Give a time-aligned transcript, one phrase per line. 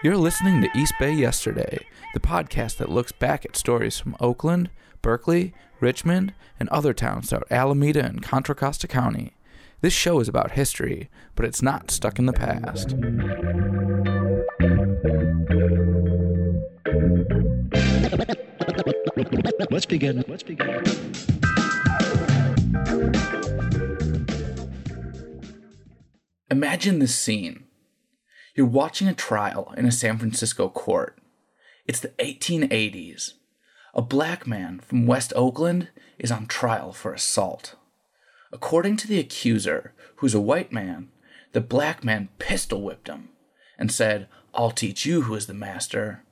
[0.00, 4.70] You're listening to East Bay Yesterday, the podcast that looks back at stories from Oakland,
[5.02, 9.32] Berkeley, Richmond, and other towns throughout Alameda and Contra Costa County.
[9.80, 12.94] This show is about history, but it's not stuck in the past.
[19.68, 20.24] Let's begin.
[20.28, 20.84] Let's begin.
[26.52, 27.64] Imagine this scene.
[28.58, 31.16] You're watching a trial in a San Francisco court.
[31.86, 33.34] It's the 1880s.
[33.94, 37.76] A black man from West Oakland is on trial for assault.
[38.52, 41.10] According to the accuser, who's a white man,
[41.52, 43.28] the black man pistol whipped him
[43.78, 46.24] and said, I'll teach you who is the master.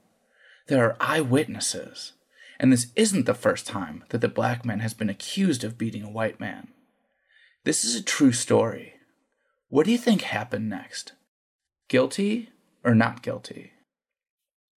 [0.66, 2.14] There are eyewitnesses,
[2.58, 6.02] and this isn't the first time that the black man has been accused of beating
[6.02, 6.72] a white man.
[7.62, 8.94] This is a true story.
[9.68, 11.12] What do you think happened next?
[11.88, 12.50] Guilty
[12.82, 13.72] or not guilty?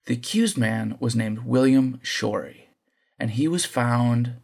[0.05, 2.69] The accused man was named William Shorey,
[3.17, 4.35] and he was found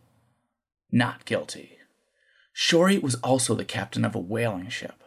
[0.92, 1.78] not guilty.
[2.54, 5.04] Shorey was also the captain of a whaling ship.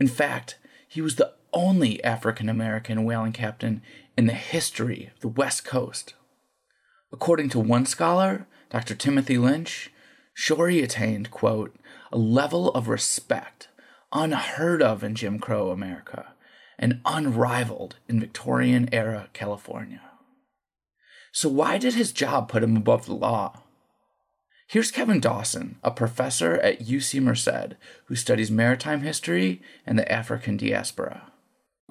[0.00, 3.82] In fact, he was the only African American whaling captain
[4.16, 6.14] in the history of the West Coast.
[7.12, 8.94] According to one scholar, Dr.
[8.94, 9.90] Timothy Lynch,
[10.32, 11.76] Shorey attained, quote,
[12.10, 13.68] a level of respect
[14.10, 16.33] unheard of in Jim Crow America
[16.78, 20.00] and unrivaled in Victorian era California.
[21.32, 23.60] So, why did his job put him above the law?
[24.66, 27.74] Here's Kevin Dawson, a professor at UC Merced
[28.06, 31.30] who studies maritime history and the African diaspora.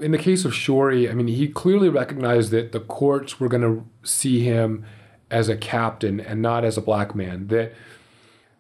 [0.02, 3.62] In the case of Shorey, I mean, he clearly recognized that the courts were going
[3.62, 4.86] to see him
[5.30, 7.48] as a captain and not as a black man.
[7.48, 7.74] That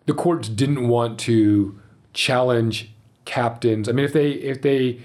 [0.05, 1.79] the courts didn't want to
[2.13, 2.91] challenge
[3.25, 3.89] captains.
[3.89, 5.01] I mean, if they if they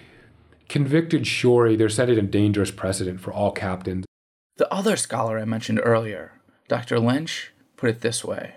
[0.68, 4.04] convicted Shorey, they're setting a dangerous precedent for all captains.
[4.56, 6.32] The other scholar I mentioned earlier,
[6.68, 6.98] Dr.
[6.98, 8.54] Lynch, put it this way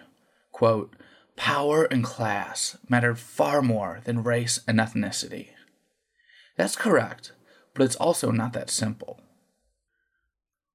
[0.51, 0.95] quote,
[1.35, 5.47] Power and class mattered far more than race and ethnicity.
[6.55, 7.31] That's correct,
[7.73, 9.19] but it's also not that simple.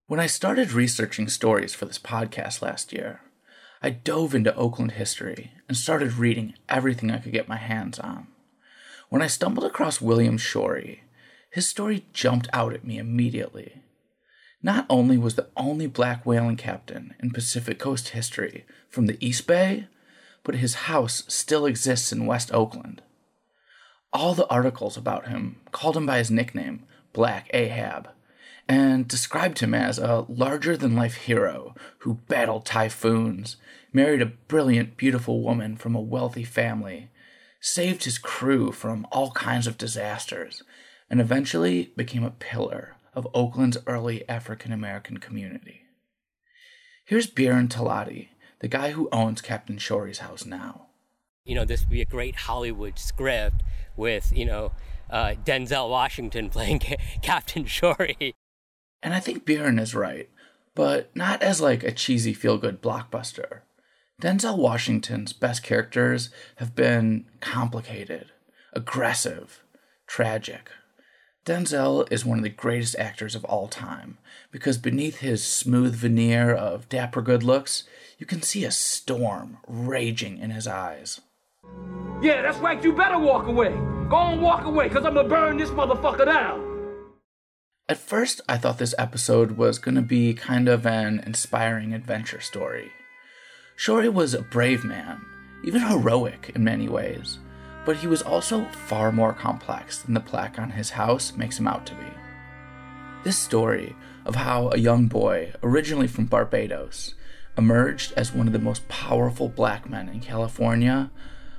[0.09, 3.21] When I started researching stories for this podcast last year,
[3.83, 8.29] I dove into Oakland history and started reading everything I could get my hands on.
[9.09, 11.01] When I stumbled across William Shorey,
[11.51, 13.83] his story jumped out at me immediately.
[14.63, 19.47] Not only was the only black whaling captain in Pacific Coast history from the East
[19.47, 19.87] Bay,
[20.43, 23.03] but his house still exists in West Oakland.
[24.13, 28.09] All the articles about him called him by his nickname, Black Ahab,
[28.69, 33.57] and described him as a larger than life hero who battled typhoons,
[33.93, 37.11] married a brilliant, beautiful woman from a wealthy family,
[37.61, 40.63] saved his crew from all kinds of disasters,
[41.09, 45.83] and eventually became a pillar of Oakland's early African American community.
[47.05, 48.29] Here's Biren Talati,
[48.61, 50.87] the guy who owns Captain Shorey's house now.
[51.45, 53.63] You know, this would be a great Hollywood script
[53.97, 54.73] with, you know,
[55.09, 56.81] uh, Denzel Washington playing
[57.23, 58.35] Captain Shorey.
[59.03, 60.29] And I think Biren is right,
[60.75, 63.61] but not as like a cheesy feel good blockbuster.
[64.21, 68.33] Denzel Washington's best characters have been complicated,
[68.73, 69.63] aggressive,
[70.07, 70.71] tragic.
[71.47, 74.19] Denzel is one of the greatest actors of all time
[74.51, 77.85] because beneath his smooth veneer of dapper good looks,
[78.19, 81.21] you can see a storm raging in his eyes.
[82.21, 83.71] Yeah, that's right, you better walk away.
[84.11, 86.65] Go and walk away, because I'm gonna burn this motherfucker down.
[87.89, 92.41] At first, I thought this episode was going to be kind of an inspiring adventure
[92.41, 92.91] story.
[93.77, 95.25] Shorey was a brave man,
[95.65, 97.39] even heroic in many ways,
[97.87, 101.69] but he was also far more complex than the plaque on his house makes him
[101.69, 102.07] out to be.
[103.25, 103.95] This story
[104.27, 107.15] of how a young boy, originally from Barbados,
[107.57, 111.11] emerged as one of the most powerful black men in California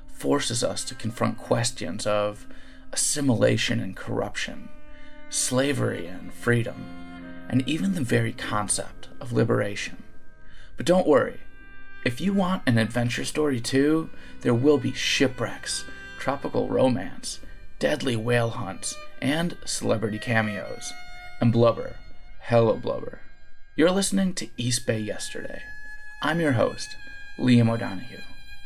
[0.08, 2.46] forces us to confront questions of
[2.92, 4.70] assimilation and corruption
[5.30, 6.86] slavery and freedom,
[7.50, 10.02] and even the very concept of liberation.
[10.78, 11.42] But don't worry,
[12.06, 14.10] if you want an adventure story too,
[14.42, 15.84] there will be shipwrecks,
[16.28, 17.40] tropical romance,
[17.80, 20.92] deadly whale hunts, and celebrity cameos.
[21.40, 21.96] And blubber.
[22.42, 23.22] Hello, blubber.
[23.78, 25.62] You're listening to East Bay Yesterday.
[26.22, 26.98] I'm your host,
[27.40, 28.20] Liam O'Donoghue.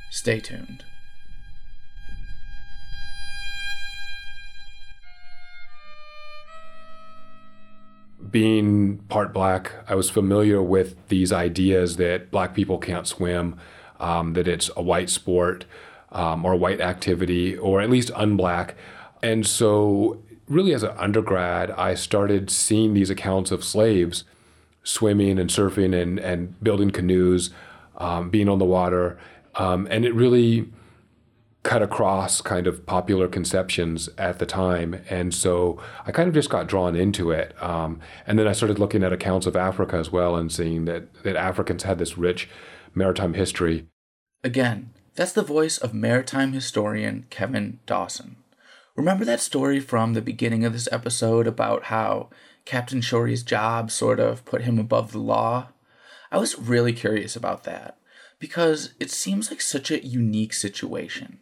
[0.09, 0.85] Stay tuned.
[8.31, 13.57] being part black, I was familiar with these ideas that black people can't swim,
[13.99, 15.65] um, that it's a white sport
[16.11, 18.73] um, or white activity, or at least unblack.
[19.23, 24.23] And so, really as an undergrad, I started seeing these accounts of slaves
[24.83, 27.51] swimming and surfing and, and building canoes,
[27.97, 29.17] um, being on the water.
[29.55, 30.69] Um, and it really
[31.63, 35.01] cut across kind of popular conceptions at the time.
[35.09, 37.55] And so I kind of just got drawn into it.
[37.61, 41.23] Um, and then I started looking at accounts of Africa as well and seeing that,
[41.23, 42.49] that Africans had this rich
[42.95, 43.85] maritime history.
[44.43, 48.37] Again, that's the voice of maritime historian Kevin Dawson.
[48.95, 52.29] Remember that story from the beginning of this episode about how
[52.65, 55.69] Captain Shorey's job sort of put him above the law?
[56.31, 57.97] I was really curious about that
[58.39, 61.39] because it seems like such a unique situation.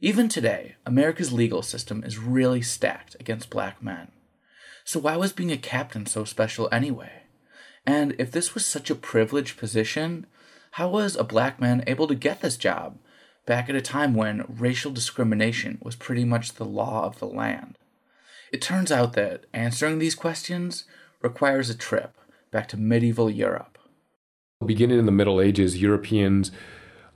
[0.00, 4.12] Even today, America's legal system is really stacked against black men.
[4.84, 7.24] So, why was being a captain so special anyway?
[7.86, 10.26] And if this was such a privileged position,
[10.72, 12.98] how was a black man able to get this job
[13.46, 17.76] back at a time when racial discrimination was pretty much the law of the land?
[18.52, 20.84] It turns out that answering these questions
[21.22, 22.16] requires a trip
[22.50, 23.78] back to medieval Europe.
[24.64, 26.50] Beginning in the Middle Ages, Europeans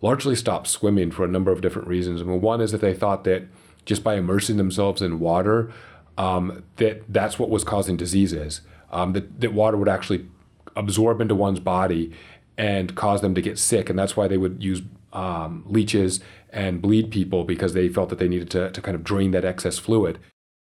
[0.00, 2.20] largely stopped swimming for a number of different reasons.
[2.20, 3.44] I mean, one is that they thought that
[3.84, 5.72] just by immersing themselves in water,
[6.16, 8.60] um, that that's what was causing diseases.
[8.90, 10.26] Um, that, that water would actually
[10.76, 12.12] absorb into one's body
[12.56, 16.20] and cause them to get sick, and that's why they would use um, leeches
[16.50, 19.44] and bleed people because they felt that they needed to, to kind of drain that
[19.44, 20.18] excess fluid.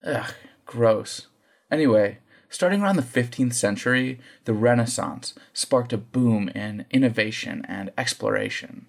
[0.05, 0.35] Ugh,
[0.67, 1.29] gross.
[1.71, 2.19] Anyway,
[2.49, 8.87] starting around the 15th century, the Renaissance sparked a boom in innovation and exploration.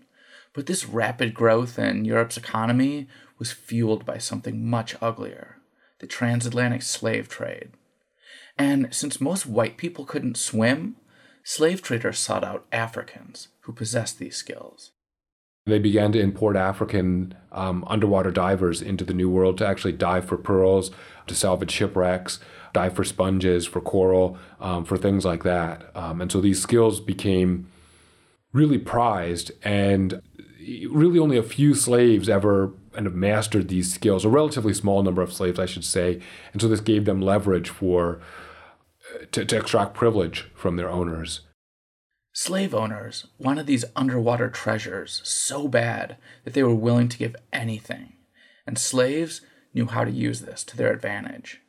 [0.53, 3.07] But this rapid growth in Europe's economy
[3.39, 5.57] was fueled by something much uglier
[5.99, 7.69] the transatlantic slave trade.
[8.57, 10.97] And since most white people couldn't swim,
[11.43, 14.91] slave traders sought out Africans who possessed these skills.
[15.65, 20.25] They began to import African um, underwater divers into the New World to actually dive
[20.25, 20.91] for pearls,
[21.27, 22.39] to salvage shipwrecks,
[22.73, 25.89] dive for sponges, for coral, um, for things like that.
[25.95, 27.69] Um, and so these skills became
[28.51, 30.21] really prized, and
[30.89, 35.21] really only a few slaves ever kind of mastered these skills, a relatively small number
[35.21, 36.21] of slaves, I should say.
[36.51, 38.21] And so this gave them leverage for
[39.31, 41.41] to, to extract privilege from their owners.
[42.33, 48.13] Slave owners wanted these underwater treasures so bad that they were willing to give anything,
[48.65, 49.41] and slaves
[49.73, 51.61] knew how to use this to their advantage.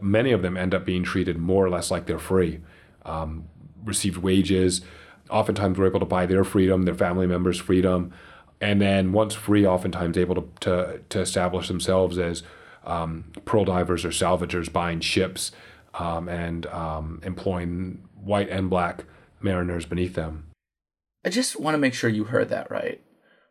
[0.00, 2.60] Many of them end up being treated more or less like they're free,
[3.04, 3.48] um,
[3.84, 4.82] received wages,
[5.30, 8.12] oftentimes were able to buy their freedom, their family members' freedom,
[8.60, 12.42] and then once free, oftentimes able to to, to establish themselves as
[12.84, 15.52] um, pearl divers or salvagers, buying ships
[15.94, 19.04] um, and um, employing white and black
[19.40, 20.50] mariners beneath them.
[21.24, 23.00] I just want to make sure you heard that right.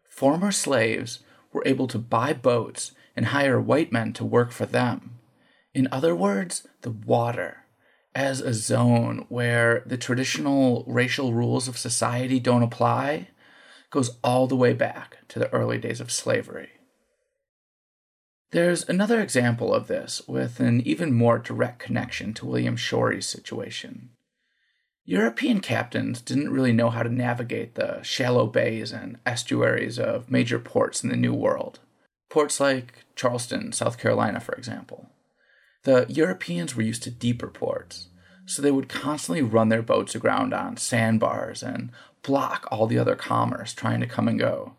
[0.10, 1.20] Former slaves
[1.54, 5.20] were able to buy boats and hire white men to work for them.
[5.74, 7.66] In other words, the water
[8.14, 13.30] as a zone where the traditional racial rules of society don't apply
[13.90, 16.70] goes all the way back to the early days of slavery.
[18.52, 24.10] There's another example of this with an even more direct connection to William Shorey's situation.
[25.06, 30.60] European captains didn't really know how to navigate the shallow bays and estuaries of major
[30.60, 31.80] ports in the New World.
[32.30, 35.10] Ports like Charleston, South Carolina, for example.
[35.84, 38.10] The Europeans were used to deeper ports,
[38.46, 41.90] so they would constantly run their boats aground on sandbars and
[42.22, 44.76] block all the other commerce trying to come and go.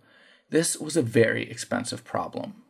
[0.51, 2.63] This was a very expensive problem.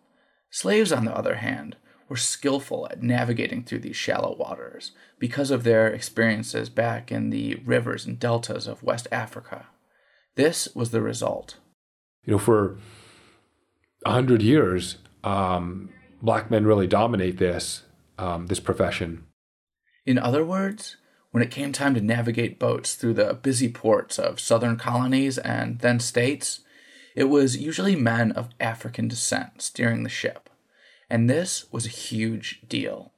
[0.53, 1.77] Slaves, on the other hand,
[2.11, 7.55] were skillful at navigating through these shallow waters because of their experiences back in the
[7.65, 9.69] rivers and deltas of West Africa.
[10.35, 11.57] This was the result.
[12.27, 12.77] You know, for
[14.05, 15.89] a hundred years, um,
[16.21, 17.85] black men really dominate this
[18.19, 19.25] um, this profession.
[20.05, 20.99] In other words,
[21.31, 25.79] when it came time to navigate boats through the busy ports of southern colonies and
[25.79, 26.61] then states,
[27.15, 30.49] it was usually men of African descent steering the ship.
[31.11, 33.13] And this was a huge deal.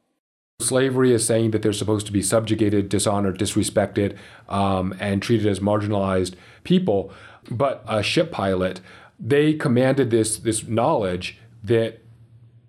[0.60, 4.16] Slavery is saying that they're supposed to be subjugated, dishonored, disrespected,
[4.48, 7.12] um, and treated as marginalized people.
[7.50, 8.80] But a ship pilot,
[9.18, 12.00] they commanded this, this knowledge that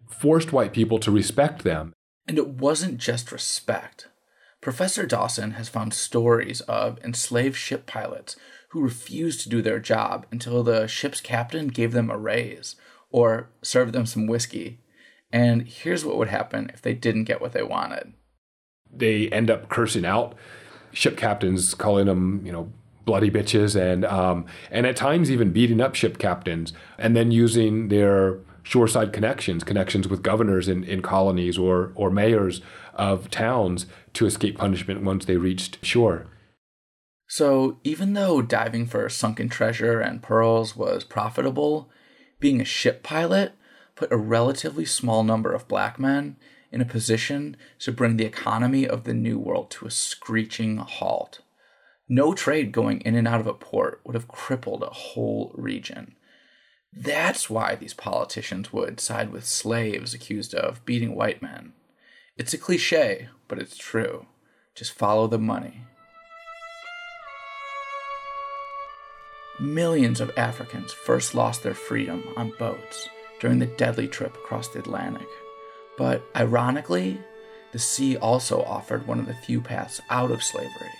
[0.10, 1.94] forced white people to respect them.
[2.28, 4.08] And it wasn't just respect.
[4.62, 8.36] Professor Dawson has found stories of enslaved ship pilots
[8.76, 12.76] who refused to do their job until the ship's captain gave them a raise
[13.10, 14.82] or served them some whiskey.
[15.32, 18.12] And here's what would happen if they didn't get what they wanted.
[18.94, 20.36] They end up cursing out
[20.92, 22.70] ship captains, calling them, you know,
[23.06, 27.88] bloody bitches, and um, and at times even beating up ship captains, and then using
[27.88, 32.60] their shoreside connections, connections with governors in, in colonies or, or mayors
[32.96, 36.26] of towns to escape punishment once they reached shore.
[37.28, 41.90] So, even though diving for sunken treasure and pearls was profitable,
[42.40, 43.54] being a ship pilot
[43.96, 46.36] put a relatively small number of black men
[46.72, 51.40] in a position to bring the economy of the New World to a screeching halt.
[52.08, 56.16] No trade going in and out of a port would have crippled a whole region.
[56.94, 61.74] That's why these politicians would side with slaves accused of beating white men.
[62.38, 64.28] It's a cliche, but it's true.
[64.76, 65.82] Just follow the money.
[69.60, 73.08] Millions of Africans first lost their freedom on boats
[73.40, 75.28] during the deadly trip across the Atlantic.
[75.98, 77.22] But ironically,
[77.72, 80.92] the sea also offered one of the few paths out of slavery.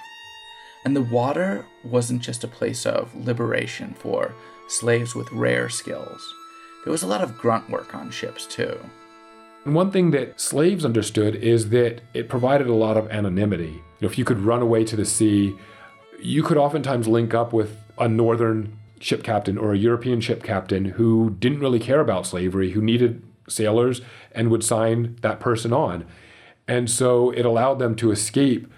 [0.86, 4.34] And the water wasn't just a place of liberation for
[4.68, 6.34] slaves with rare skills.
[6.84, 8.80] There was a lot of grunt work on ships, too.
[9.66, 13.82] And one thing that slaves understood is that it provided a lot of anonymity.
[14.00, 15.56] You know, if you could run away to the sea,
[16.20, 20.86] you could oftentimes link up with a northern ship captain or a European ship captain
[20.86, 26.06] who didn't really care about slavery, who needed sailors and would sign that person on.
[26.68, 28.72] And so it allowed them to escape.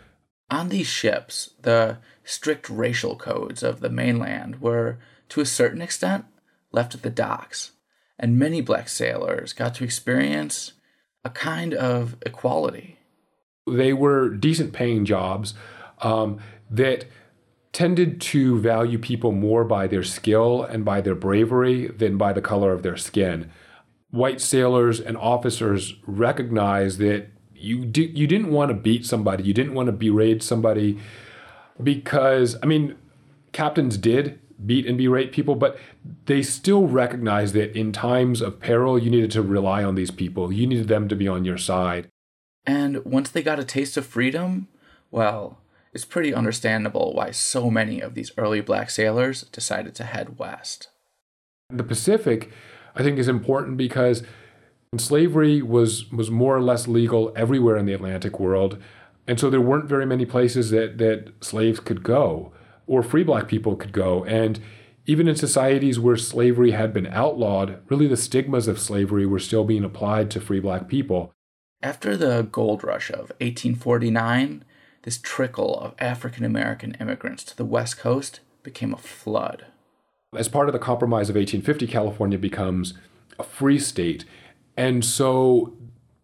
[0.49, 4.97] On these ships, the strict racial codes of the mainland were,
[5.29, 6.25] to a certain extent,
[6.71, 7.71] left at the docks,
[8.19, 10.73] and many black sailors got to experience
[11.23, 12.97] a kind of equality.
[13.65, 15.53] They were decent paying jobs
[16.01, 16.39] um,
[16.69, 17.05] that
[17.77, 22.41] tended to value people more by their skill and by their bravery than by the
[22.41, 23.51] color of their skin.
[24.09, 29.75] White sailors and officers recognized that you you didn't want to beat somebody, you didn't
[29.75, 30.97] want to berate somebody
[31.83, 32.95] because I mean
[33.51, 35.77] captains did beat and berate people, but
[36.25, 40.51] they still recognized that in times of peril you needed to rely on these people.
[40.51, 42.07] You needed them to be on your side.
[42.65, 44.67] And once they got a taste of freedom,
[45.11, 45.59] well,
[45.97, 50.89] it's pretty understandable why so many of these early black sailors decided to head west.
[51.71, 52.51] The Pacific,
[52.95, 54.21] I think, is important because
[54.95, 58.77] slavery was, was more or less legal everywhere in the Atlantic world.
[59.25, 62.53] And so there weren't very many places that, that slaves could go
[62.85, 64.23] or free black people could go.
[64.25, 64.59] And
[65.07, 69.63] even in societies where slavery had been outlawed, really the stigmas of slavery were still
[69.63, 71.33] being applied to free black people.
[71.81, 74.63] After the gold rush of 1849,
[75.07, 79.67] this trickle of African American immigrants to the West Coast became a flood.
[80.35, 82.93] As part of the Compromise of 1850, California becomes
[83.39, 84.25] a free state.
[84.75, 85.71] And so,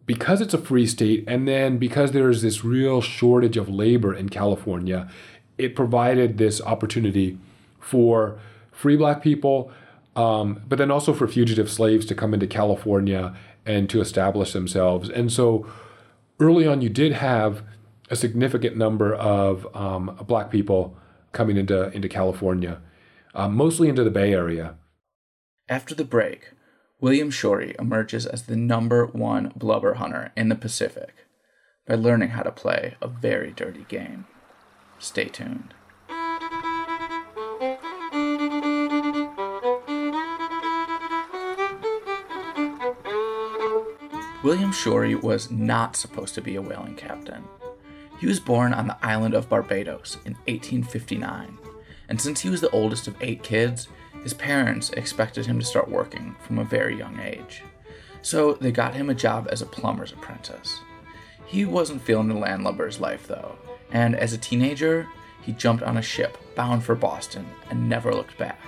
[0.04, 4.28] because it's a free state, and then because there's this real shortage of labor in
[4.28, 5.08] California,
[5.56, 7.38] it provided this opportunity
[7.80, 8.38] for
[8.70, 9.72] free black people,
[10.14, 15.08] um, but then also for fugitive slaves to come into California and to establish themselves.
[15.08, 15.66] And so,
[16.38, 17.62] early on, you did have
[18.10, 20.96] a significant number of um, black people
[21.32, 22.80] coming into, into California,
[23.34, 24.76] uh, mostly into the Bay Area.
[25.68, 26.52] After the break,
[27.00, 31.26] William Shorey emerges as the number one blubber hunter in the Pacific
[31.86, 34.26] by learning how to play a very dirty game.
[34.98, 35.74] Stay tuned.
[44.42, 47.44] William Shorey was not supposed to be a whaling captain.
[48.18, 51.58] He was born on the island of Barbados in 1859,
[52.08, 53.88] and since he was the oldest of eight kids,
[54.22, 57.62] his parents expected him to start working from a very young age.
[58.22, 60.80] So they got him a job as a plumber's apprentice.
[61.44, 63.58] He wasn't feeling the landlubber's life though,
[63.90, 65.06] and as a teenager,
[65.42, 68.58] he jumped on a ship bound for Boston and never looked back.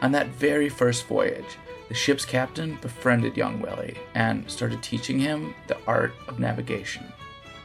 [0.00, 1.58] On that very first voyage,
[1.88, 7.12] the ship's captain befriended young Willie and started teaching him the art of navigation.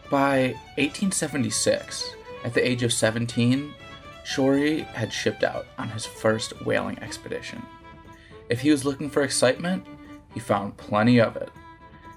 [0.10, 3.74] By 1876, at the age of 17,
[4.24, 7.64] Shorey had shipped out on his first whaling expedition.
[8.50, 9.86] If he was looking for excitement,
[10.34, 11.50] he found plenty of it.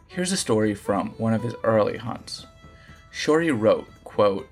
[0.06, 2.46] Here's a story from one of his early hunts.
[3.10, 4.48] Shorey wrote, quote,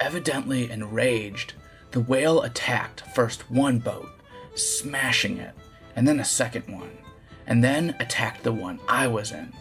[0.00, 1.54] Evidently enraged,
[1.90, 4.08] the whale attacked first one boat,
[4.54, 5.54] smashing it,
[5.94, 6.98] and then a second one,
[7.46, 9.52] and then attacked the one I was in.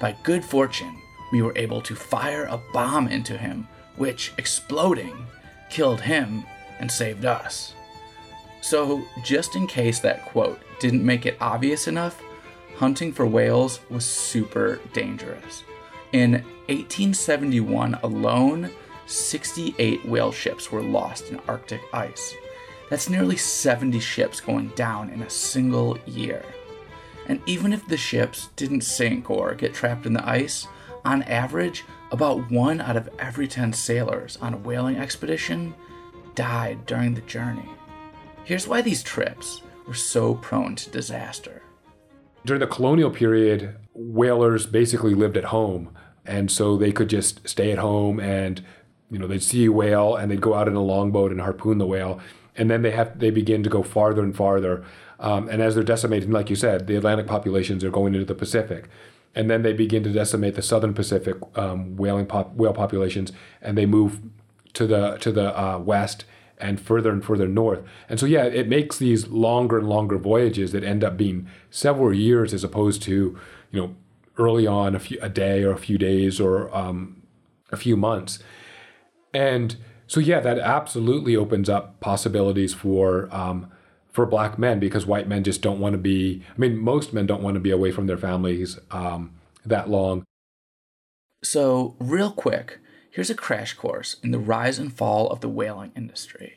[0.00, 1.00] By good fortune,
[1.34, 5.26] we were able to fire a bomb into him, which, exploding,
[5.68, 6.44] killed him
[6.78, 7.74] and saved us.
[8.60, 12.22] So, just in case that quote didn't make it obvious enough,
[12.76, 15.64] hunting for whales was super dangerous.
[16.12, 16.34] In
[16.68, 18.70] 1871 alone,
[19.06, 22.32] 68 whale ships were lost in Arctic ice.
[22.90, 26.44] That's nearly 70 ships going down in a single year.
[27.26, 30.68] And even if the ships didn't sink or get trapped in the ice,
[31.04, 35.74] on average, about one out of every 10 sailors on a whaling expedition
[36.34, 37.68] died during the journey.
[38.44, 41.62] Here's why these trips were so prone to disaster.
[42.44, 45.96] During the colonial period, whalers basically lived at home.
[46.26, 48.62] And so they could just stay at home and,
[49.10, 51.78] you know, they'd see a whale and they'd go out in a longboat and harpoon
[51.78, 52.20] the whale.
[52.56, 54.84] And then they have they begin to go farther and farther.
[55.18, 58.34] Um, and as they're decimating, like you said, the Atlantic populations are going into the
[58.34, 58.88] Pacific.
[59.34, 63.76] And then they begin to decimate the southern Pacific um, whaling pop, whale populations, and
[63.76, 64.20] they move
[64.74, 66.24] to the to the uh, west
[66.58, 67.82] and further and further north.
[68.08, 72.14] And so, yeah, it makes these longer and longer voyages that end up being several
[72.14, 73.38] years as opposed to,
[73.70, 73.96] you know,
[74.38, 77.22] early on a few a day or a few days or um,
[77.72, 78.38] a few months.
[79.32, 79.76] And
[80.06, 83.70] so, yeah, that absolutely opens up possibilities for um,
[84.14, 86.42] for black men because white men just don't want to be.
[86.48, 89.32] I mean, most men don't want to be away from their families um,
[89.66, 90.22] that long.
[91.42, 92.78] So, real quick,
[93.10, 96.54] here's a crash course in the rise and fall of the whaling industry.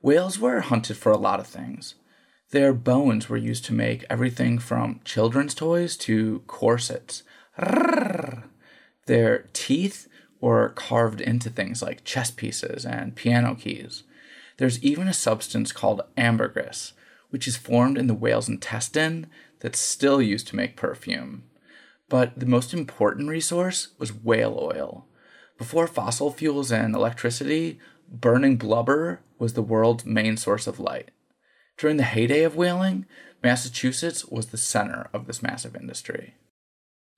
[0.00, 1.96] Whales were hunted for a lot of things.
[2.50, 7.22] Their bones were used to make everything from children's toys to corsets.
[9.06, 10.08] Their teeth
[10.40, 14.02] were carved into things like chess pieces and piano keys.
[14.60, 16.92] There's even a substance called ambergris,
[17.30, 19.26] which is formed in the whale's intestine
[19.60, 21.44] that's still used to make perfume.
[22.10, 25.06] But the most important resource was whale oil.
[25.56, 31.10] Before fossil fuels and electricity, burning blubber was the world's main source of light.
[31.78, 33.06] During the heyday of whaling,
[33.42, 36.34] Massachusetts was the center of this massive industry.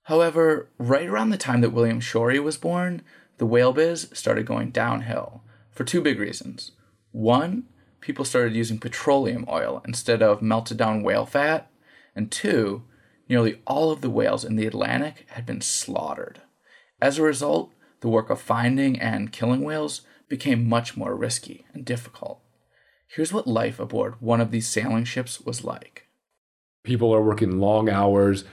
[0.03, 3.01] However, right around the time that William Shorey was born,
[3.37, 6.71] the whale biz started going downhill for two big reasons.
[7.13, 7.67] One,
[8.01, 11.71] people started using petroleum oil instead of melted down whale fat.
[12.15, 12.83] And two,
[13.29, 16.41] nearly all of the whales in the Atlantic had been slaughtered.
[17.01, 21.85] As a result, the work of finding and killing whales became much more risky and
[21.85, 22.41] difficult.
[23.07, 26.07] Here's what life aboard one of these sailing ships was like.
[26.83, 28.43] People are working long hours,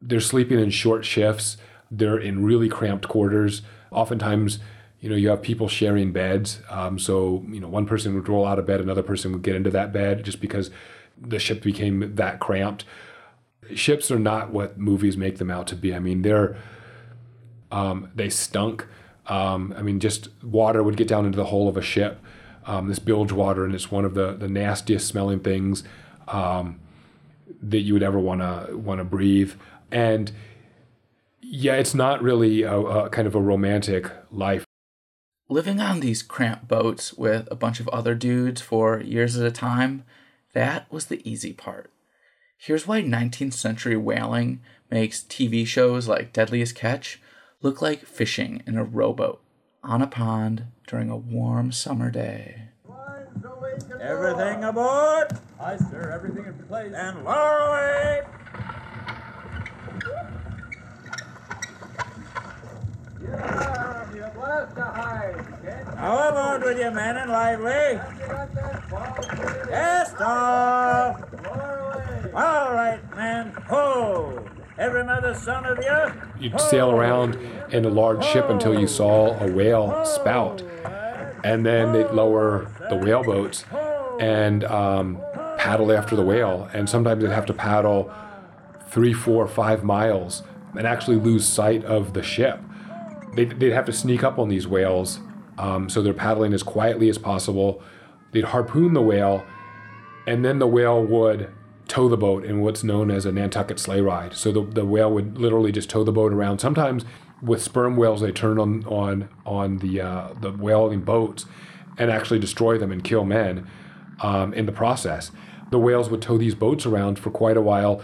[0.00, 1.56] they're sleeping in short shifts,
[1.90, 3.62] they're in really cramped quarters.
[3.90, 4.58] Oftentimes,
[5.00, 6.60] you know, you have people sharing beds.
[6.68, 9.54] Um, so, you know, one person would roll out of bed, another person would get
[9.54, 10.70] into that bed just because
[11.18, 12.84] the ship became that cramped.
[13.74, 15.94] Ships are not what movies make them out to be.
[15.94, 16.56] I mean, they're,
[17.70, 18.86] um, they stunk.
[19.26, 22.20] Um, I mean, just water would get down into the hull of a ship.
[22.66, 25.82] Um, this bilge water, and it's one of the, the nastiest smelling things
[26.28, 26.78] um,
[27.62, 29.54] that you would ever want to want to breathe.
[29.90, 30.30] And
[31.40, 34.64] yeah, it's not really a, a kind of a romantic life.
[35.50, 39.50] Living on these cramped boats with a bunch of other dudes for years at a
[39.50, 40.04] time,
[40.52, 41.90] that was the easy part.
[42.56, 44.60] Here's why 19th century whaling
[44.92, 47.20] makes TV shows like Deadliest Catch
[47.62, 49.42] look like fishing in a rowboat
[49.82, 52.68] on a pond during a warm summer day.
[54.00, 56.12] Everything aboard Aye, sir.
[56.14, 56.92] Everything in place.
[56.94, 58.39] and lower away.
[65.96, 68.00] How aboard with you, men and lively?
[69.68, 71.22] Yes, off.
[72.34, 73.52] All right, men.
[73.68, 74.44] Ho!
[74.78, 76.12] Every mother son of you.
[76.40, 77.36] You'd sail around
[77.70, 80.62] in a large ship until you saw a whale spout,
[81.44, 83.64] and then they'd lower the whale boats
[84.18, 85.20] and um,
[85.58, 86.70] paddle after the whale.
[86.72, 88.10] And sometimes they'd have to paddle
[88.88, 90.42] three, four, five miles
[90.76, 92.60] and actually lose sight of the ship.
[93.34, 95.20] They'd, they'd have to sneak up on these whales,
[95.58, 97.82] um, so they're paddling as quietly as possible.
[98.32, 99.44] They'd harpoon the whale,
[100.26, 101.52] and then the whale would
[101.88, 104.34] tow the boat in what's known as a Nantucket sleigh ride.
[104.34, 106.60] So the, the whale would literally just tow the boat around.
[106.60, 107.04] Sometimes
[107.42, 111.46] with sperm whales, they turn on on on the uh, the whaling boats
[111.98, 113.66] and actually destroy them and kill men
[114.20, 115.32] um, in the process.
[115.70, 118.02] The whales would tow these boats around for quite a while,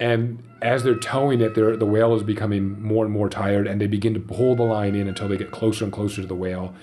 [0.00, 3.80] and as they're towing it, they're, the whale is becoming more and more tired, and
[3.80, 6.34] they begin to pull the line in until they get closer and closer to the
[6.34, 6.74] whale.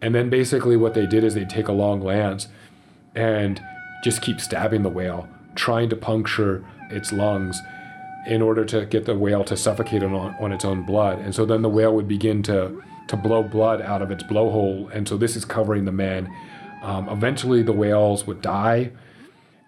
[0.00, 2.48] And then basically, what they did is they take a long lance
[3.14, 3.60] and
[4.04, 7.60] just keep stabbing the whale, trying to puncture its lungs
[8.26, 11.18] in order to get the whale to suffocate on, on its own blood.
[11.18, 14.90] And so then the whale would begin to, to blow blood out of its blowhole.
[14.92, 16.32] And so this is covering the man.
[16.82, 18.92] Um, eventually, the whales would die,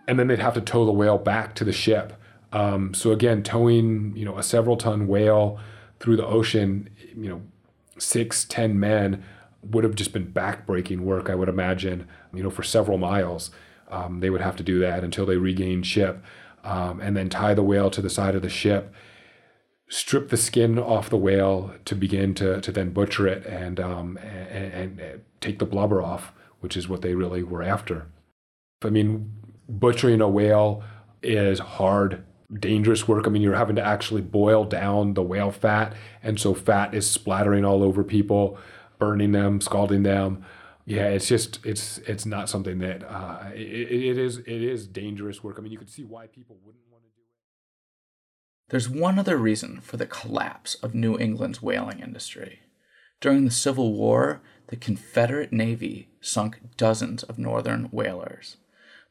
[0.07, 2.18] and then they'd have to tow the whale back to the ship.
[2.53, 5.59] Um, so again, towing you know a several ton whale
[6.01, 7.43] through the ocean, you know,
[7.99, 9.25] six ten men
[9.63, 11.29] would have just been backbreaking work.
[11.29, 13.51] I would imagine, you know, for several miles.
[13.91, 16.23] Um, they would have to do that until they regained ship.
[16.65, 18.95] um, and then tie the whale to the side of the ship,
[19.89, 24.19] strip the skin off the whale to begin to, to then butcher it and, um,
[24.19, 28.07] and, and take the blubber off, which is what they really were after.
[28.83, 29.33] I mean,
[29.69, 30.83] butchering a whale
[31.23, 33.27] is hard, dangerous work.
[33.27, 37.11] I mean, you're having to actually boil down the whale fat, and so fat is
[37.11, 38.59] splattering all over people,
[38.99, 40.45] burning them, scalding them.
[40.87, 45.45] Yeah, it's just it's it's not something that uh, it, it is it is dangerous
[45.45, 45.57] work.
[45.59, 48.71] I mean, you could see why people wouldn't want to do it.
[48.71, 52.61] There's one other reason for the collapse of New England's whaling industry.
[53.21, 58.57] During the Civil War, the Confederate Navy sunk dozens of northern whalers.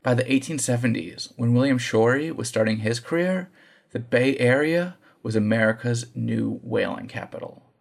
[0.07, 3.51] By the 1870s, when William Shorey was starting his career,
[3.91, 7.73] the Bay Area was America's new whaling capital.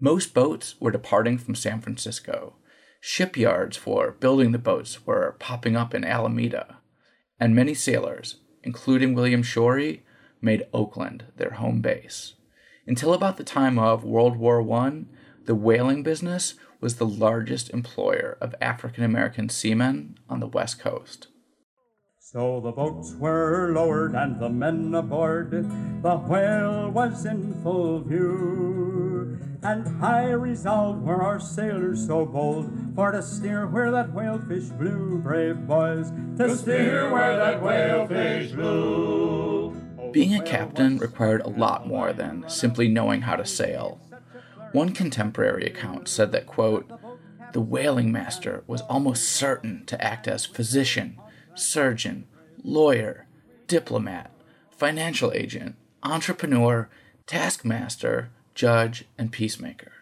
[0.00, 2.56] Most boats were departing from San Francisco.
[3.00, 6.78] Shipyards for building the boats were popping up in Alameda,
[7.38, 10.00] and many sailors, including William Shorey,
[10.42, 12.34] made Oakland their home base.
[12.88, 15.04] Until about the time of World War I,
[15.44, 21.28] the whaling business was the largest employer of African American seamen on the West Coast.
[22.30, 25.50] So the boats were lowered and the men aboard.
[26.02, 29.38] The whale was in full view.
[29.62, 35.22] And high resolved were our sailors so bold for to steer where that whalefish blew,
[35.22, 39.74] brave boys, to steer where that whalefish blew.
[39.98, 44.02] Oh, Being a captain required a lot more than simply knowing how to sail.
[44.72, 46.90] One contemporary account said that, quote,
[47.54, 51.18] the whaling master was almost certain to act as physician,
[51.58, 52.26] surgeon,
[52.62, 53.26] lawyer,
[53.66, 54.30] diplomat,
[54.70, 56.88] financial agent, entrepreneur,
[57.26, 59.92] taskmaster, judge, and peacemaker.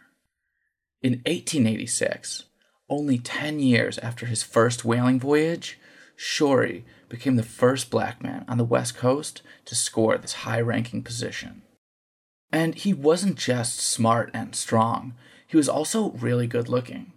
[1.02, 2.44] In 1886,
[2.88, 5.78] only 10 years after his first whaling voyage,
[6.16, 11.02] Shorey became the first black man on the West Coast to score this high ranking
[11.02, 11.62] position.
[12.52, 15.14] And he wasn't just smart and strong,
[15.46, 17.12] he was also really good looking.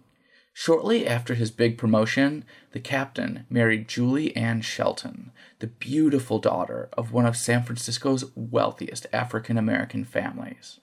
[0.62, 7.14] Shortly after his big promotion, the captain married Julie Ann Shelton, the beautiful daughter of
[7.14, 10.78] one of San Francisco's wealthiest African American families.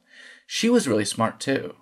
[0.47, 1.75] She was really smart too.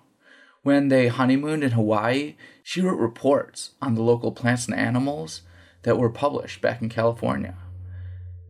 [0.62, 5.40] When they honeymooned in Hawaii, she wrote reports on the local plants and animals
[5.84, 7.56] that were published back in California.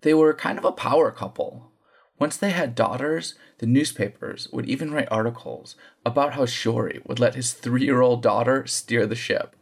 [0.03, 1.71] They were kind of a power couple.
[2.19, 7.35] Once they had daughters, the newspapers would even write articles about how Shorey would let
[7.35, 9.55] his three year old daughter steer the ship.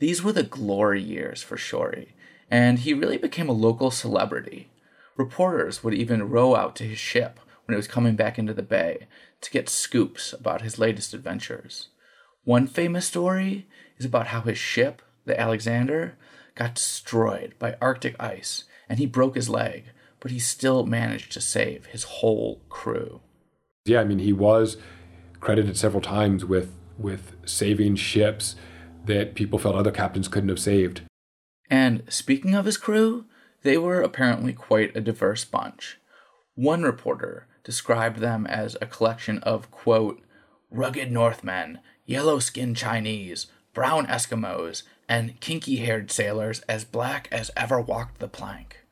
[0.00, 2.14] These were the glory years for Shorey,
[2.50, 4.70] and he really became a local celebrity.
[5.16, 8.62] Reporters would even row out to his ship when it was coming back into the
[8.62, 9.06] bay
[9.40, 11.88] to get scoops about his latest adventures.
[12.42, 16.18] One famous story is about how his ship, the Alexander,
[16.56, 19.86] got destroyed by Arctic ice and he broke his leg,
[20.24, 23.20] but he still managed to save his whole crew.
[23.84, 24.78] Yeah, I mean, he was
[25.38, 28.56] credited several times with with saving ships
[29.04, 31.02] that people felt other captains couldn't have saved.
[31.68, 33.26] And speaking of his crew,
[33.64, 35.98] they were apparently quite a diverse bunch.
[36.54, 40.22] One reporter described them as a collection of, quote,
[40.70, 47.78] rugged Northmen, yellow skinned Chinese, brown Eskimos, and kinky haired sailors as black as ever
[47.78, 48.83] walked the plank.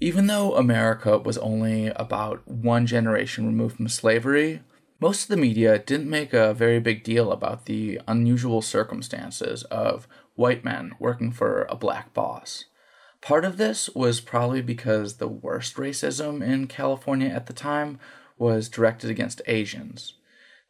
[0.00, 4.60] Even though America was only about one generation removed from slavery,
[5.00, 10.08] most of the media didn't make a very big deal about the unusual circumstances of
[10.34, 12.64] white men working for a black boss.
[13.20, 17.98] Part of this was probably because the worst racism in California at the time
[18.36, 20.14] was directed against Asians.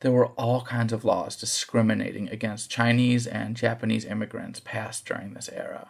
[0.00, 5.48] There were all kinds of laws discriminating against Chinese and Japanese immigrants passed during this
[5.48, 5.88] era.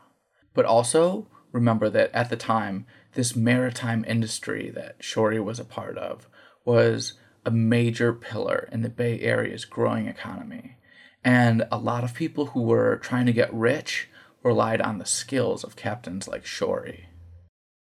[0.54, 5.96] But also, remember that at the time, this maritime industry that Shorey was a part
[5.98, 6.28] of
[6.64, 10.76] was a major pillar in the Bay Area's growing economy.
[11.24, 14.08] And a lot of people who were trying to get rich
[14.42, 17.06] relied on the skills of captains like Shorey.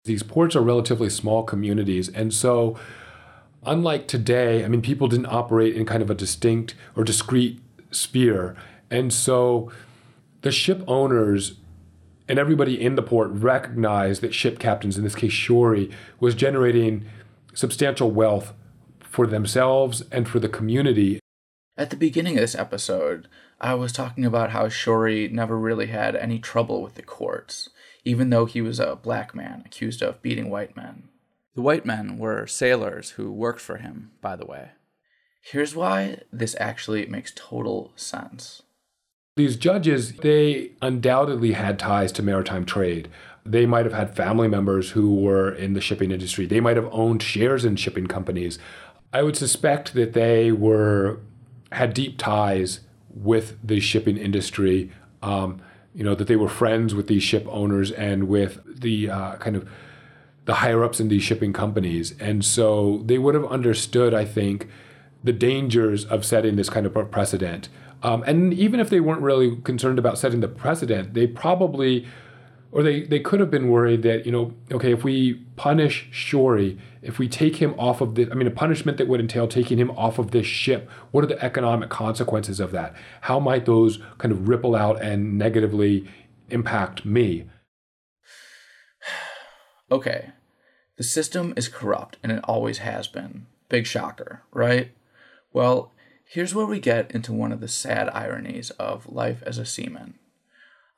[0.05, 2.79] These ports are relatively small communities, and so
[3.65, 7.61] unlike today, I mean, people didn't operate in kind of a distinct or discrete
[7.91, 8.57] sphere.
[8.91, 9.71] And so
[10.43, 11.55] the ship owners
[12.29, 17.07] and everybody in the port recognized that ship captains, in this case Shorey, was generating
[17.55, 18.53] substantial wealth
[19.01, 21.21] for themselves and for the community.
[21.77, 23.29] At the beginning of this episode,
[23.61, 27.71] I was talking about how Shorey never really had any trouble with the courts,
[28.05, 31.09] even though he was a black man accused of beating white men.
[31.55, 34.73] The white men were sailors who worked for him, by the way.
[35.43, 38.63] Here's why this actually makes total sense.
[39.37, 43.11] These judges, they undoubtedly had ties to maritime trade.
[43.45, 46.47] They might have had family members who were in the shipping industry.
[46.47, 48.59] They might have owned shares in shipping companies.
[49.13, 51.19] I would suspect that they were
[51.73, 52.81] had deep ties
[53.15, 54.91] with the shipping industry.
[55.23, 55.61] Um,
[55.95, 59.57] you know that they were friends with these ship owners and with the uh, kind
[59.57, 59.69] of
[60.47, 64.69] the higher ups in these shipping companies, and so they would have understood, I think,
[65.23, 67.69] the dangers of setting this kind of precedent.
[68.07, 72.07] Um, and even if they weren't really concerned about setting the precedent, they probably
[72.71, 76.79] or they, they could have been worried that, you know, okay, if we punish Shorey,
[77.01, 79.79] if we take him off of the, I mean, a punishment that would entail taking
[79.79, 82.95] him off of this ship, what are the economic consequences of that?
[83.23, 86.09] How might those kind of ripple out and negatively
[86.49, 87.45] impact me?
[89.89, 90.31] Okay,
[90.97, 93.47] the system is corrupt and it always has been.
[93.69, 94.91] Big shocker, right?
[95.53, 95.93] Well,
[96.29, 100.15] here's where we get into one of the sad ironies of life as a seaman.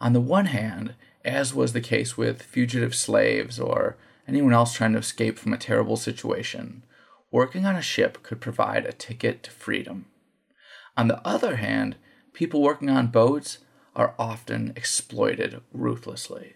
[0.01, 4.93] On the one hand, as was the case with fugitive slaves or anyone else trying
[4.93, 6.83] to escape from a terrible situation,
[7.31, 10.07] working on a ship could provide a ticket to freedom.
[10.97, 11.97] On the other hand,
[12.33, 13.59] people working on boats
[13.95, 16.55] are often exploited ruthlessly.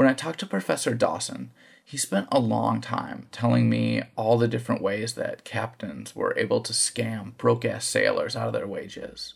[0.00, 1.50] When I talked to Professor Dawson,
[1.84, 6.62] he spent a long time telling me all the different ways that captains were able
[6.62, 9.34] to scam broke ass sailors out of their wages.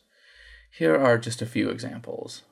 [0.71, 2.45] Here are just a few examples.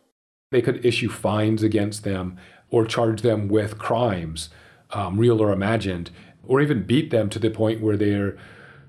[0.51, 2.37] They could issue fines against them
[2.69, 4.51] or charge them with crimes,
[4.91, 6.11] um, real or imagined,
[6.45, 8.37] or even beat them to the point where they're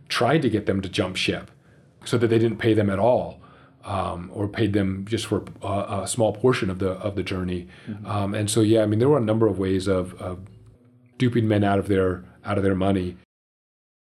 [0.09, 1.49] trying to get them to jump ship
[2.03, 3.39] so that they didn't pay them at all.
[3.85, 7.67] Um, or paid them just for a, a, small portion of the of the journey,
[7.85, 8.05] mm-hmm.
[8.05, 10.39] um, and so yeah, I mean there were a number of ways of, of
[11.17, 13.17] duping men out of their out of their money.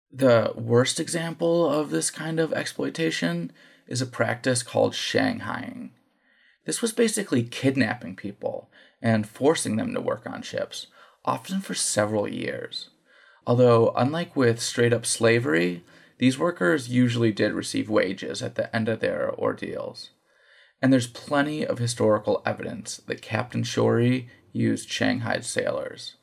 [0.09, 3.51] The worst example of this kind of exploitation
[3.87, 5.89] is a practice called shanghaiing.
[6.65, 8.69] This was basically kidnapping people
[9.01, 10.87] and forcing them to work on ships,
[11.25, 12.89] often for several years.
[13.45, 15.83] Although, unlike with straight up slavery,
[16.17, 20.11] these workers usually did receive wages at the end of their ordeals.
[20.81, 26.15] And there's plenty of historical evidence that Captain Shorey used Shanghai sailors.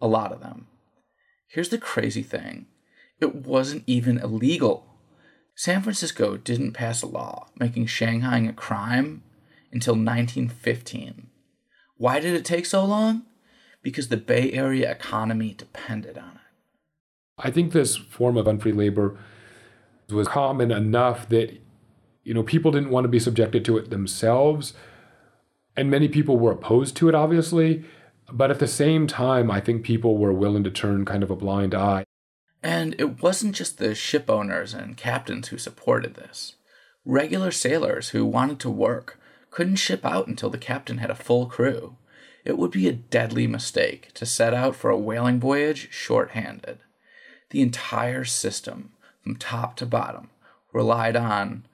[0.00, 0.66] A lot of them.
[1.48, 2.66] Here's the crazy thing
[3.20, 4.86] it wasn't even illegal.
[5.54, 9.22] San Francisco didn't pass a law making Shanghaiing a crime
[9.72, 11.28] until 1915.
[11.96, 13.22] Why did it take so long?
[13.82, 16.40] Because the Bay Area economy depended on it.
[17.38, 19.18] I think this form of unfree labor
[20.14, 21.60] was common enough that
[22.24, 24.72] you know people didn't want to be subjected to it themselves
[25.76, 27.84] and many people were opposed to it obviously
[28.32, 31.36] but at the same time I think people were willing to turn kind of a
[31.36, 32.04] blind eye.
[32.62, 36.56] And it wasn't just the ship owners and captains who supported this.
[37.04, 41.46] Regular sailors who wanted to work couldn't ship out until the captain had a full
[41.46, 41.96] crew.
[42.44, 46.78] It would be a deadly mistake to set out for a whaling voyage short handed.
[47.50, 48.92] The entire system,
[49.26, 50.30] from top to bottom,
[50.72, 51.66] relied on,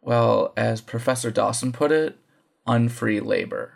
[0.00, 2.16] well, as Professor Dawson put it,
[2.66, 3.74] unfree labor.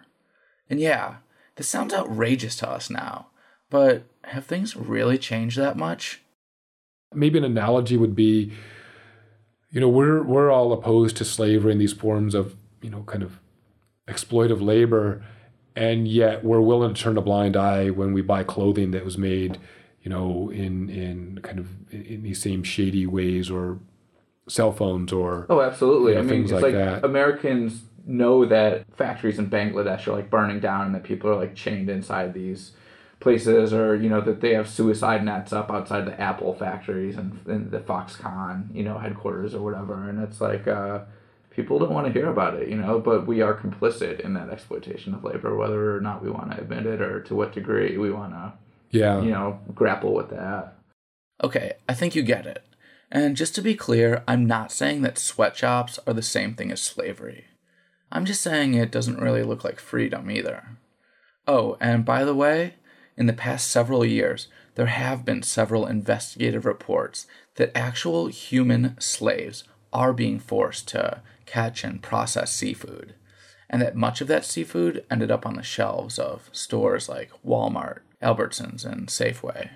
[0.71, 1.17] And yeah,
[1.57, 3.27] this sounds outrageous to us now,
[3.69, 6.23] but have things really changed that much?
[7.13, 8.53] Maybe an analogy would be
[9.71, 13.23] you know, we're we're all opposed to slavery and these forms of, you know, kind
[13.23, 13.39] of
[14.09, 15.23] exploitive labor,
[15.77, 19.19] and yet we're willing to turn a blind eye when we buy clothing that was
[19.19, 19.59] made,
[20.03, 23.79] you know, in in kind of in these same shady ways or
[24.49, 26.13] cell phones or oh, absolutely.
[26.13, 27.03] You know, I mean, it's like, like.
[27.03, 31.55] Americans know that factories in Bangladesh are like burning down and that people are like
[31.55, 32.73] chained inside these
[33.21, 37.41] places or you know that they have suicide nets up outside the Apple factories and,
[37.47, 41.01] and the Foxconn you know headquarters or whatever and it's like uh,
[41.59, 44.49] people don't want to hear about it, you know, but we are complicit in that
[44.49, 47.99] exploitation of labor, whether or not we want to admit it or to what degree
[47.99, 48.53] we want to,
[48.91, 50.75] yeah, you know, grapple with that.
[51.43, 52.65] Okay, I think you get it.
[53.11, 56.81] And just to be clear, I'm not saying that sweatshops are the same thing as
[56.81, 57.47] slavery.
[58.11, 60.79] I'm just saying it doesn't really look like freedom either.
[61.47, 62.75] Oh, and by the way,
[63.17, 69.65] in the past several years, there have been several investigative reports that actual human slaves
[69.93, 73.15] are being forced to catch and process seafood,
[73.71, 78.01] and that much of that seafood ended up on the shelves of stores like Walmart,
[78.23, 79.71] Albertsons, and Safeway.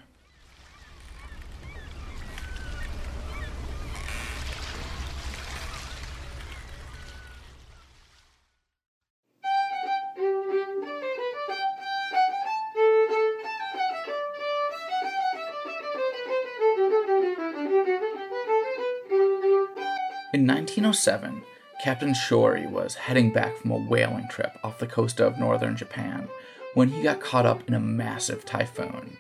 [20.35, 21.43] In 1907,
[21.83, 26.27] Captain Shorey was heading back from a whaling trip off the coast of northern Japan
[26.75, 29.19] when he got caught up in a massive typhoon.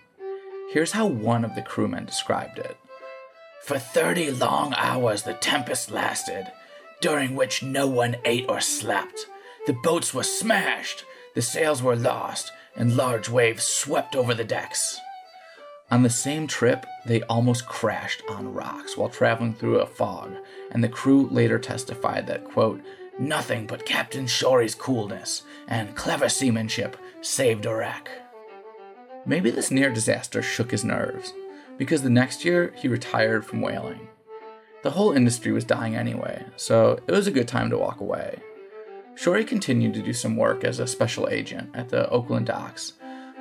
[0.70, 2.76] Here's how one of the crewmen described it
[3.64, 6.50] For 30 long hours the tempest lasted,
[7.00, 9.26] during which no one ate or slept.
[9.66, 14.98] The boats were smashed, the sails were lost, and large waves swept over the decks.
[15.90, 20.32] On the same trip, they almost crashed on rocks while traveling through a fog,
[20.70, 22.80] and the crew later testified that, quote,
[23.18, 28.10] nothing but Captain Shorey's coolness and clever seamanship saved Iraq.
[29.24, 31.32] Maybe this near disaster shook his nerves,
[31.78, 34.08] because the next year he retired from whaling.
[34.82, 38.40] The whole industry was dying anyway, so it was a good time to walk away.
[39.14, 42.94] Shorey continued to do some work as a special agent at the Oakland docks,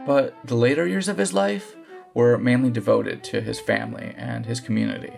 [0.05, 1.75] but the later years of his life
[2.13, 5.13] were mainly devoted to his family and his community.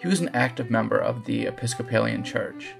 [0.00, 2.74] He was an active member of the Episcopalian Church.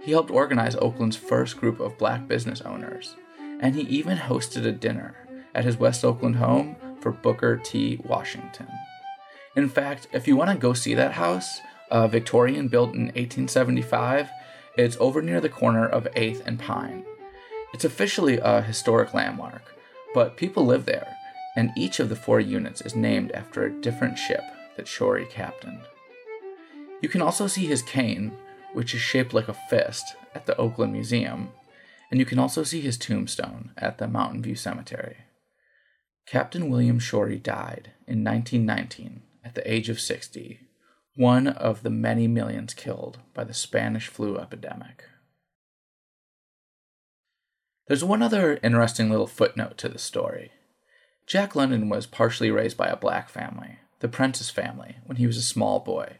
[0.00, 3.16] He helped organize Oakland's first group of black business owners,
[3.62, 5.14] and he even hosted a dinner
[5.54, 8.00] at his West Oakland home for Booker T.
[8.04, 8.68] Washington.
[9.54, 14.28] In fact, if you want to go see that house, a Victorian built in 1875,
[14.76, 17.04] it's over near the corner of 8th and Pine.
[17.72, 19.74] It's officially a historic landmark,
[20.12, 21.16] but people live there,
[21.56, 24.42] and each of the four units is named after a different ship
[24.76, 25.82] that Shorey captained.
[27.00, 28.32] You can also see his cane,
[28.72, 31.50] which is shaped like a fist, at the Oakland Museum,
[32.12, 35.16] and you can also see his tombstone at the Mountain View Cemetery.
[36.26, 40.60] Captain William Shorey died in 1919 at the age of 60,
[41.16, 45.04] one of the many millions killed by the Spanish flu epidemic.
[47.88, 50.52] There's one other interesting little footnote to the story.
[51.26, 55.38] Jack London was partially raised by a black family, the Prentiss family, when he was
[55.38, 56.18] a small boy.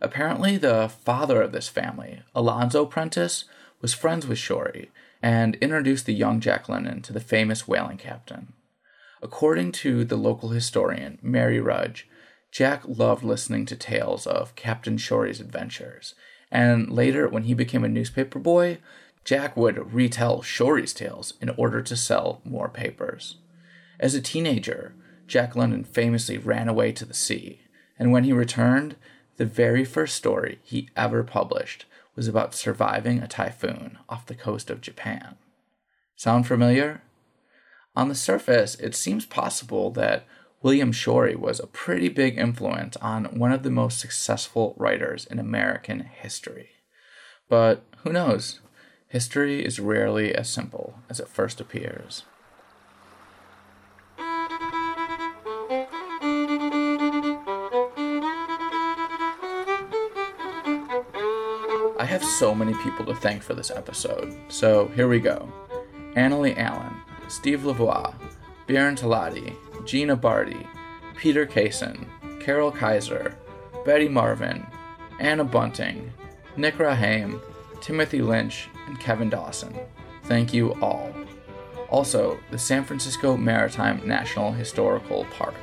[0.00, 3.44] Apparently, the father of this family, Alonzo Prentiss,
[3.80, 4.88] was friends with Shorey
[5.22, 8.52] and introduced the young Jack London to the famous whaling captain.
[9.22, 12.08] According to the local historian, Mary Rudge,
[12.50, 16.14] Jack loved listening to tales of Captain Shorey's adventures,
[16.50, 18.78] and later, when he became a newspaper boy,
[19.24, 23.36] Jack would retell Shorey's tales in order to sell more papers.
[24.00, 24.94] As a teenager,
[25.26, 27.60] Jack London famously ran away to the sea,
[27.98, 28.96] and when he returned,
[29.36, 31.84] the very first story he ever published
[32.16, 35.36] was about surviving a typhoon off the coast of Japan.
[36.16, 37.02] Sound familiar?
[37.96, 40.26] On the surface, it seems possible that
[40.62, 45.38] William Shorey was a pretty big influence on one of the most successful writers in
[45.38, 46.70] American history.
[47.48, 48.60] But who knows?
[49.08, 52.24] History is rarely as simple as it first appears.
[62.10, 65.48] Have so many people to thank for this episode, so here we go.
[66.16, 66.92] Annalee Allen,
[67.28, 68.12] Steve Lavoie,
[68.66, 69.54] Bjorn Talati,
[69.86, 70.66] Gina Barty,
[71.14, 72.08] Peter Kaysen,
[72.40, 73.38] Carol Kaiser,
[73.84, 74.66] Betty Marvin,
[75.20, 76.12] Anna Bunting,
[76.56, 77.40] Nick Rahame,
[77.80, 79.78] Timothy Lynch, and Kevin Dawson.
[80.24, 81.14] Thank you all.
[81.90, 85.54] Also, the San Francisco Maritime National Historical Park.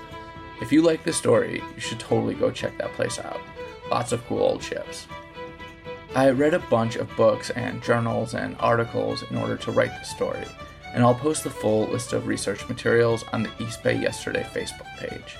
[0.62, 3.42] If you like this story, you should totally go check that place out.
[3.92, 5.08] Lots of cool old ships.
[6.18, 10.10] I read a bunch of books and journals and articles in order to write this
[10.10, 10.48] story,
[10.92, 14.88] and I'll post the full list of research materials on the East Bay Yesterday Facebook
[14.98, 15.38] page.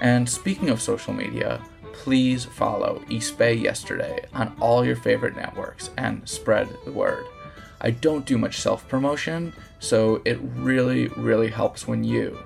[0.00, 1.60] And speaking of social media,
[1.92, 7.26] please follow East Bay Yesterday on all your favorite networks and spread the word.
[7.80, 12.38] I don't do much self promotion, so it really, really helps when you,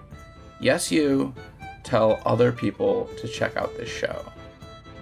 [0.59, 1.35] yes, you,
[1.85, 4.25] tell other people to check out this show.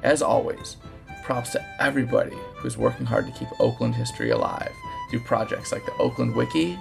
[0.03, 0.79] As always,
[1.27, 4.71] props to everybody who's working hard to keep Oakland history alive
[5.11, 6.79] through projects like the Oakland Wiki,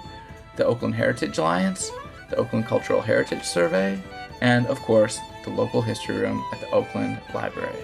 [0.54, 1.90] the Oakland Heritage Alliance,
[2.30, 4.00] the Oakland Cultural Heritage Survey,
[4.40, 7.74] and of course, the local history room at the Oakland Library.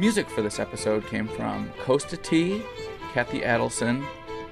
[0.00, 2.62] Music for this episode came from Costa T,
[3.12, 4.04] Kathy Adelson,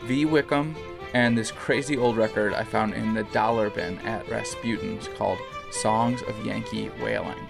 [0.05, 0.25] V.
[0.25, 0.77] Wickham,
[1.15, 5.39] and this crazy old record I found in the dollar bin at Rasputin's called
[5.73, 7.49] Songs of Yankee Whaling.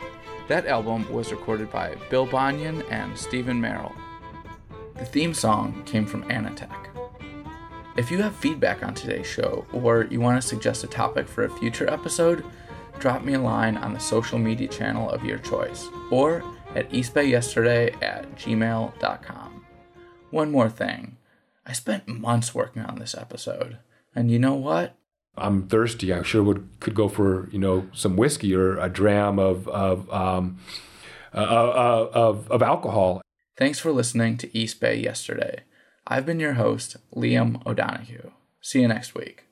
[0.49, 3.93] That album was recorded by Bill Bonyun and Stephen Merrill.
[4.97, 6.89] The theme song came from Anatech.
[7.99, 11.45] If you have feedback on today's show or you want to suggest a topic for
[11.45, 12.45] a future episode,
[12.99, 16.43] drop me a line on the social media channel of your choice or
[16.75, 19.67] at eastbayyesterday at gmail.com.
[20.31, 21.19] One more thing.
[21.67, 23.79] I spent months working on this episode,
[24.15, 24.98] and you know what?
[25.41, 26.13] I'm thirsty.
[26.13, 30.11] I sure would could go for you know some whiskey or a dram of of
[30.11, 30.59] um,
[31.35, 33.23] uh, uh, of, of alcohol.
[33.57, 35.65] Thanks for listening to East Bay Yesterday.
[36.07, 38.31] I've been your host, Liam O'Donoghue.
[38.63, 39.48] See you next week.